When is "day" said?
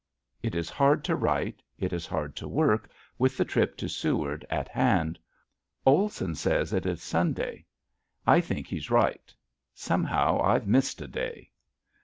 11.07-11.51